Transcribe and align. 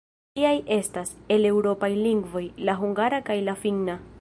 Tiaj 0.37 0.53
estas, 0.75 1.11
el 1.35 1.45
eŭropaj 1.49 1.91
lingvoj, 2.07 2.43
la 2.69 2.79
hungara 2.81 3.21
kaj 3.29 3.37
la 3.51 3.57
finna. 3.65 4.05